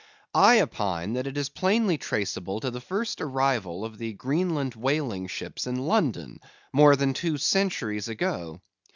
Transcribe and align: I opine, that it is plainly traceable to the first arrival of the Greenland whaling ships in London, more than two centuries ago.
I 0.33 0.59
opine, 0.61 1.13
that 1.13 1.27
it 1.27 1.37
is 1.37 1.49
plainly 1.49 1.99
traceable 1.99 2.59
to 2.61 2.71
the 2.71 2.81
first 2.81 3.21
arrival 3.21 3.85
of 3.85 3.99
the 3.99 4.13
Greenland 4.13 4.73
whaling 4.73 5.27
ships 5.27 5.67
in 5.67 5.75
London, 5.85 6.39
more 6.73 6.95
than 6.95 7.13
two 7.13 7.37
centuries 7.37 8.07
ago. 8.07 8.61